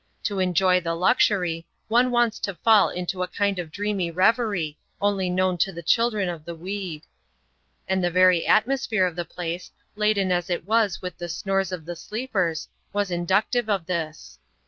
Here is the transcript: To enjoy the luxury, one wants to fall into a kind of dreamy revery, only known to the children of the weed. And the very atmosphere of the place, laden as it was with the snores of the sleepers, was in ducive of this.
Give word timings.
To 0.23 0.39
enjoy 0.39 0.81
the 0.81 0.95
luxury, 0.95 1.67
one 1.87 2.09
wants 2.09 2.39
to 2.39 2.55
fall 2.55 2.89
into 2.89 3.21
a 3.21 3.27
kind 3.27 3.59
of 3.59 3.69
dreamy 3.71 4.09
revery, 4.09 4.79
only 4.99 5.29
known 5.29 5.59
to 5.59 5.71
the 5.71 5.83
children 5.83 6.27
of 6.27 6.43
the 6.43 6.55
weed. 6.55 7.03
And 7.87 8.03
the 8.03 8.09
very 8.09 8.47
atmosphere 8.47 9.05
of 9.05 9.15
the 9.15 9.25
place, 9.25 9.69
laden 9.95 10.31
as 10.31 10.49
it 10.49 10.65
was 10.65 11.03
with 11.03 11.19
the 11.19 11.29
snores 11.29 11.71
of 11.71 11.85
the 11.85 11.95
sleepers, 11.95 12.67
was 12.91 13.11
in 13.11 13.25
ducive 13.27 13.69
of 13.69 13.85
this. 13.85 14.39